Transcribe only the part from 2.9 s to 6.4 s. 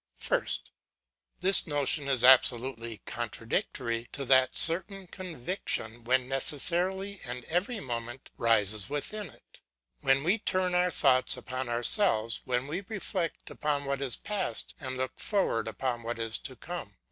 contradictory to that certain conviction, which